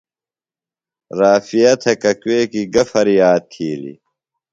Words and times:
رافعہ 1.19 1.73
تھےۡ 1.81 1.97
ککوکیۡ 2.01 2.69
گہ 2.73 2.83
فریاد 2.91 3.41
تِھیلیۡ؟ 3.51 3.99